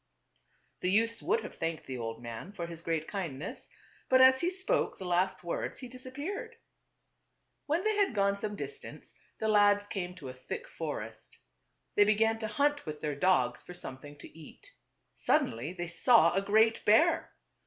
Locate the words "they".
7.83-7.95, 11.93-12.03, 15.73-15.87